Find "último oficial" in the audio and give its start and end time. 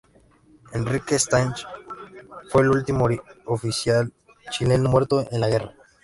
2.69-4.11